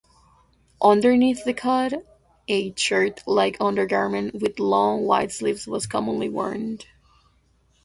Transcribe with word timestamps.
Underneath 0.81 1.45
the 1.45 1.53
coat, 1.53 1.93
a 2.47 2.73
shirt-like 2.75 3.57
undergarment 3.61 4.33
with 4.33 4.57
long, 4.57 5.05
wide 5.05 5.31
sleeves 5.31 5.67
was 5.67 5.85
commonly 5.85 6.27
worn. 6.27 6.79